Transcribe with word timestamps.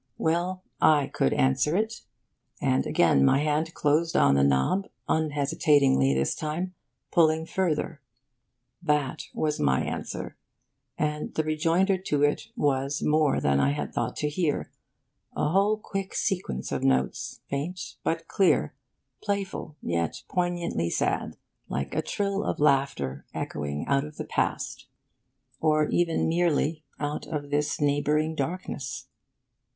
Well, 0.17 0.63
I 0.81 1.11
could 1.13 1.31
answer 1.31 1.77
it; 1.77 2.01
and 2.59 2.87
again 2.87 3.23
my 3.23 3.37
hand 3.37 3.71
closed 3.75 4.15
on 4.15 4.33
the 4.33 4.43
knob, 4.43 4.87
unhesitatingly 5.07 6.15
this 6.15 6.33
time, 6.33 6.73
pulling 7.11 7.45
further. 7.45 8.01
That 8.81 9.25
was 9.35 9.59
my 9.59 9.81
answer; 9.83 10.37
and 10.97 11.35
the 11.35 11.43
rejoinder 11.43 11.99
to 11.99 12.23
it 12.23 12.47
was 12.55 13.03
more 13.03 13.39
than 13.39 13.59
I 13.59 13.73
had 13.73 13.93
thought 13.93 14.15
to 14.15 14.27
hear 14.27 14.71
a 15.37 15.49
whole 15.49 15.77
quick 15.77 16.15
sequence 16.15 16.71
of 16.71 16.81
notes, 16.83 17.41
faint 17.47 17.97
but 18.03 18.27
clear, 18.27 18.73
playful, 19.21 19.75
yet 19.83 20.23
poignantly 20.27 20.89
sad, 20.89 21.37
like 21.69 21.93
a 21.93 22.01
trill 22.01 22.43
of 22.43 22.59
laughter 22.59 23.27
echoing 23.35 23.85
out 23.85 24.05
of 24.05 24.17
the 24.17 24.25
past, 24.25 24.87
or 25.59 25.87
even 25.89 26.27
merely 26.27 26.83
out 26.99 27.27
of 27.27 27.51
this 27.51 27.79
neighbouring 27.79 28.33
darkness. 28.33 29.05